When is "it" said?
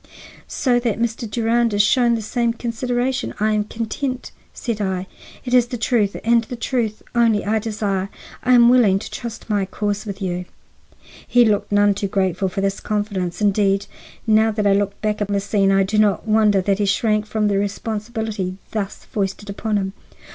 5.45-5.53